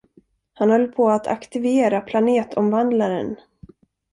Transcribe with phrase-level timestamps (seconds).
[0.53, 3.35] Han håller på att aktivera planetomvandlaren.